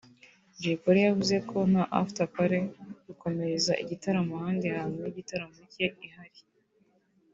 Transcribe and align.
Jay 0.61 0.77
Polly 0.81 1.01
yavuze 1.07 1.35
ko 1.49 1.57
nta 1.71 1.83
After 1.99 2.25
Party 2.35 2.61
(gukomereza 3.07 3.73
igitaramo 3.83 4.31
ahandi 4.39 4.65
hantu) 4.75 4.97
y’igitaramo 5.01 5.59
cye 5.73 5.87
ihari 6.07 6.41